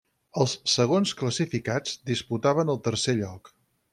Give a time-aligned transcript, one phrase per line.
[0.43, 3.55] Els segons classificats disputaven el tercer lloc.